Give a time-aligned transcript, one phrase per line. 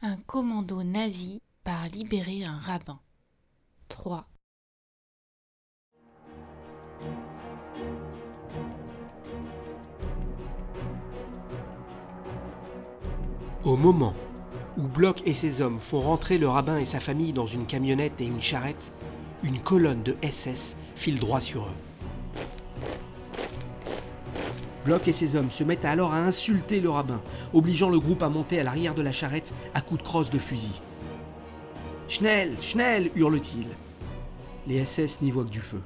[0.00, 3.00] Un commando nazi part libérer un rabbin.
[3.88, 4.28] 3.
[13.64, 14.14] Au moment
[14.76, 18.20] où Bloch et ses hommes font rentrer le rabbin et sa famille dans une camionnette
[18.20, 18.92] et une charrette,
[19.42, 21.87] une colonne de SS file droit sur eux.
[24.88, 27.20] Bloch et ses hommes se mettent alors à insulter le rabbin,
[27.52, 30.38] obligeant le groupe à monter à l'arrière de la charrette à coups de crosse de
[30.38, 30.80] fusil.
[32.08, 33.66] Schnell, Schnell hurle-t-il.
[34.66, 35.82] Les SS n'y voient que du feu.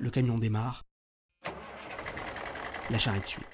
[0.00, 0.84] Le camion démarre.
[2.90, 3.44] La charrette suit.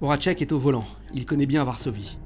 [0.00, 0.84] Horacek est au volant.
[1.12, 2.16] Il connaît bien Varsovie.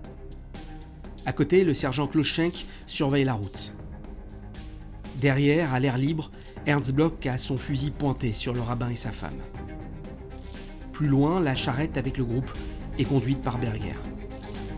[1.26, 3.72] À côté, le sergent Kloschenk surveille la route.
[5.20, 6.30] Derrière, à l'air libre,
[6.66, 9.38] Ernst Bloch a son fusil pointé sur le rabbin et sa femme.
[10.92, 12.50] Plus loin, la charrette avec le groupe
[12.98, 13.96] est conduite par Berger.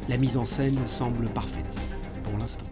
[0.09, 1.77] La mise en scène semble parfaite,
[2.25, 2.67] pour l'instant.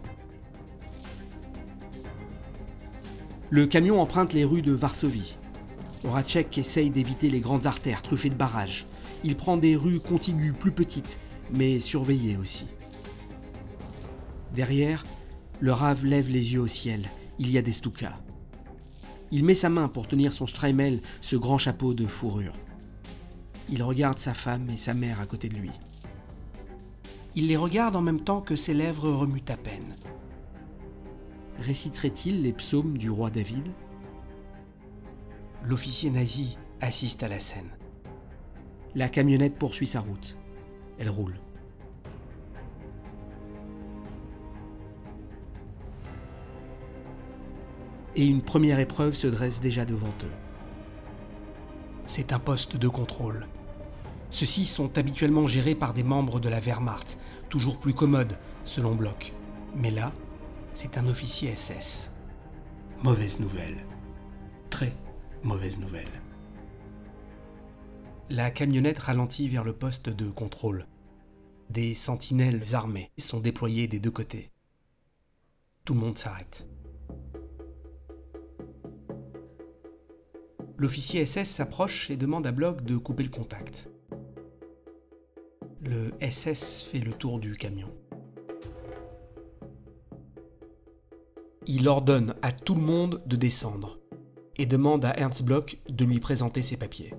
[3.50, 5.36] Le camion emprunte les rues de Varsovie.
[6.05, 8.86] Horacek essaye d'éviter les grandes artères truffées de barrages.
[9.23, 11.19] Il prend des rues contiguës plus petites,
[11.52, 12.67] mais surveillées aussi.
[14.55, 15.05] Derrière,
[15.61, 17.09] le rave lève les yeux au ciel.
[17.39, 18.19] Il y a des Stukas.
[19.31, 22.53] Il met sa main pour tenir son Streimel, ce grand chapeau de fourrure.
[23.69, 25.70] Il regarde sa femme et sa mère à côté de lui.
[27.37, 29.95] Il les regarde en même temps que ses lèvres remuent à peine.
[31.61, 33.69] Réciterait-il les psaumes du roi David?
[35.62, 37.70] L'officier nazi assiste à la scène.
[38.97, 40.37] La camionnette poursuit sa route.
[40.98, 41.39] Elle roule.
[48.16, 50.33] Et une première épreuve se dresse déjà devant eux.
[52.06, 53.47] C'est un poste de contrôle.
[54.30, 57.18] Ceux-ci sont habituellement gérés par des membres de la Wehrmacht,
[57.48, 59.33] toujours plus commodes, selon Bloch.
[59.74, 60.12] Mais là,
[60.73, 62.11] c'est un officier SS.
[63.02, 63.85] Mauvaise nouvelle.
[64.70, 64.92] Très
[65.42, 66.20] mauvaise nouvelle.
[68.29, 70.86] La camionnette ralentit vers le poste de contrôle.
[71.70, 74.51] Des sentinelles armées sont déployées des deux côtés.
[75.85, 76.67] Tout le monde s'arrête.
[80.80, 83.91] L'officier SS s'approche et demande à Bloch de couper le contact.
[85.83, 87.92] Le SS fait le tour du camion.
[91.67, 93.98] Il ordonne à tout le monde de descendre
[94.57, 97.12] et demande à Ernst Bloch de lui présenter ses papiers.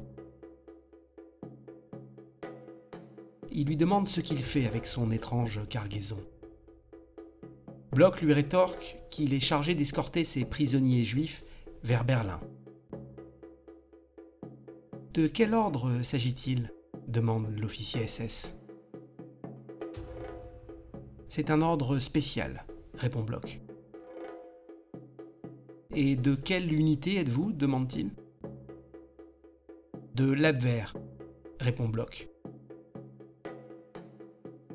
[3.52, 6.18] Il lui demande ce qu'il fait avec son étrange cargaison.
[7.92, 11.44] Bloch lui rétorque qu'il est chargé d'escorter ses prisonniers juifs
[11.84, 12.40] vers Berlin.
[15.14, 16.72] De quel ordre s'agit-il?
[17.10, 18.56] demande l'officier SS.
[21.28, 23.60] C'est un ordre spécial, répond Bloch.
[25.94, 27.52] Et de quelle unité êtes-vous?
[27.52, 28.12] demande-t-il.
[30.16, 30.96] De l'Abwehr,
[31.60, 32.30] répond Bloch.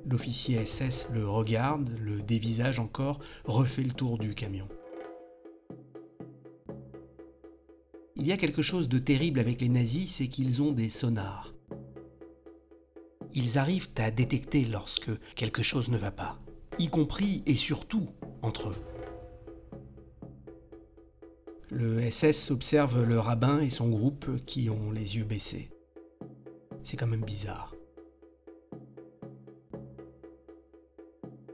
[0.04, 4.68] L'officier SS le regarde, le dévisage encore, refait le tour du camion.
[8.18, 11.52] Il y a quelque chose de terrible avec les nazis, c'est qu'ils ont des sonars.
[13.34, 16.40] Ils arrivent à détecter lorsque quelque chose ne va pas,
[16.78, 18.08] y compris et surtout
[18.40, 18.76] entre eux.
[21.68, 25.68] Le SS observe le rabbin et son groupe qui ont les yeux baissés.
[26.84, 27.74] C'est quand même bizarre.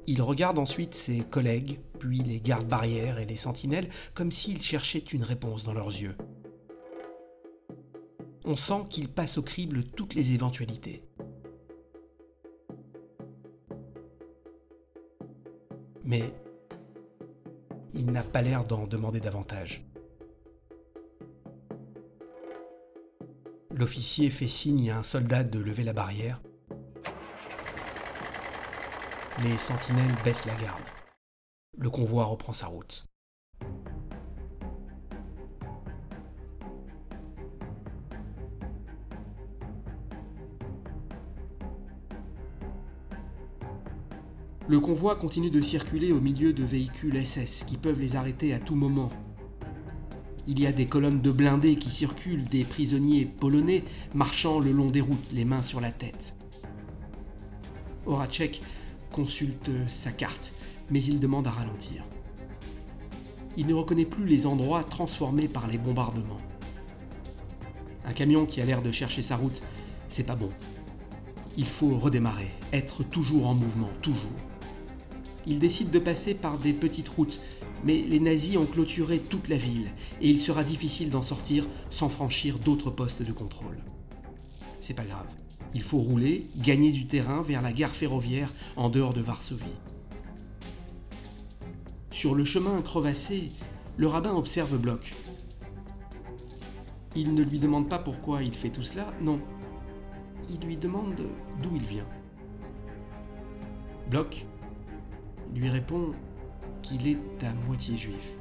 [0.07, 4.99] Il regarde ensuite ses collègues, puis les gardes barrières et les sentinelles, comme s'ils cherchaient
[4.99, 6.17] une réponse dans leurs yeux
[8.45, 11.05] on sent qu'il passe au crible toutes les éventualités.
[16.05, 16.35] Mais
[17.95, 19.85] il n'a pas l'air d'en demander davantage.
[23.71, 26.41] L'officier fait signe à un soldat de lever la barrière.
[29.43, 30.83] Les sentinelles baissent la garde.
[31.79, 33.07] Le convoi reprend sa route.
[44.69, 48.61] Le convoi continue de circuler au milieu de véhicules SS qui peuvent les arrêter à
[48.61, 49.11] tout moment.
[50.47, 53.83] Il y a des colonnes de blindés qui circulent, des prisonniers polonais
[54.15, 56.37] marchant le long des routes, les mains sur la tête.
[58.07, 58.61] Horacek
[59.11, 60.53] consulte sa carte,
[60.91, 62.05] mais il demande à ralentir.
[63.57, 66.41] il ne reconnaît plus les endroits transformés par les bombardements.
[68.05, 69.61] Un camion qui a l'air de chercher sa route,
[70.09, 70.51] c'est pas bon.
[71.57, 74.31] Il faut redémarrer, être toujours en mouvement, toujours.
[75.47, 77.41] Il décide de passer par des petites routes,
[77.85, 79.91] mais les nazis ont clôturé toute la ville
[80.21, 83.79] et il sera difficile d'en sortir sans franchir d'autres postes de contrôle.
[84.81, 85.27] C'est pas grave.
[85.75, 89.65] Il faut rouler, gagner du terrain vers la gare ferroviaire en dehors de Varsovie.
[92.11, 93.49] Sur le chemin crevassé,
[93.97, 95.15] le rabbin observe Bloch.
[97.17, 99.41] Il ne lui demande pas pourquoi il fait tout cela, non.
[100.51, 101.27] Il lui demande
[101.63, 102.07] d'où il vient.
[104.09, 104.47] Bloch
[105.55, 106.13] lui répond
[106.83, 108.33] qu'il est à moitié juif.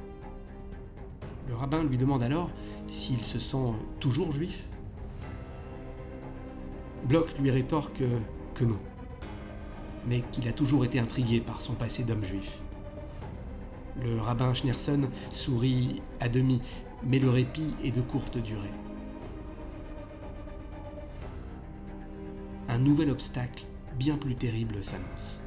[1.48, 2.50] Le rabbin lui demande alors
[2.88, 4.64] s'il se sent toujours juif.
[7.04, 8.02] Bloch lui rétorque
[8.54, 8.78] que non,
[10.06, 12.58] mais qu'il a toujours été intrigué par son passé d'homme juif.
[14.02, 16.62] Le rabbin Schneerson sourit à demi,
[17.02, 18.70] mais le répit est de courte durée.
[22.68, 23.64] Un nouvel obstacle,
[23.98, 25.42] bien plus terrible, s'annonce.